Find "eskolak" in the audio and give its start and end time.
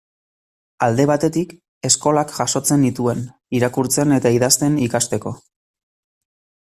1.89-2.33